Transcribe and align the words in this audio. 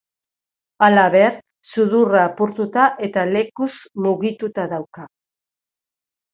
Halaber, 0.87 1.35
sudurra 1.73 2.23
apurtuta 2.31 2.87
eta 3.09 3.27
lekuz 3.37 3.71
mugituta 4.09 4.69
dauka. 4.77 5.09